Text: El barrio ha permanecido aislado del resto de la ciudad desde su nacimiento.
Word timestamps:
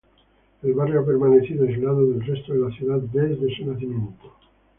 El 0.63 0.73
barrio 0.73 1.01
ha 1.01 1.05
permanecido 1.05 1.63
aislado 1.63 2.07
del 2.07 2.25
resto 2.25 2.53
de 2.53 2.59
la 2.61 2.71
ciudad 2.71 2.97
desde 3.01 3.55
su 3.55 3.71
nacimiento. 3.71 4.33